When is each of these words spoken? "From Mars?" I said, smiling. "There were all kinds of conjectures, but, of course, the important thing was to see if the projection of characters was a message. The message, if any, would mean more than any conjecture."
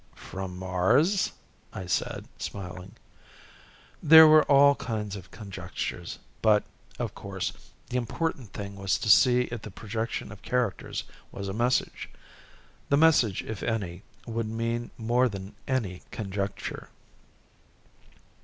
"From 0.15 0.57
Mars?" 0.57 1.31
I 1.73 1.85
said, 1.85 2.27
smiling. 2.39 2.95
"There 4.01 4.27
were 4.27 4.41
all 4.45 4.73
kinds 4.73 5.15
of 5.15 5.29
conjectures, 5.29 6.17
but, 6.41 6.63
of 6.97 7.13
course, 7.13 7.53
the 7.91 7.97
important 7.97 8.51
thing 8.51 8.75
was 8.77 8.97
to 8.97 9.07
see 9.11 9.41
if 9.51 9.61
the 9.61 9.69
projection 9.69 10.31
of 10.31 10.41
characters 10.41 11.03
was 11.31 11.47
a 11.47 11.53
message. 11.53 12.09
The 12.89 12.97
message, 12.97 13.43
if 13.43 13.61
any, 13.61 14.01
would 14.25 14.47
mean 14.49 14.89
more 14.97 15.29
than 15.29 15.53
any 15.67 16.01
conjecture." 16.09 16.89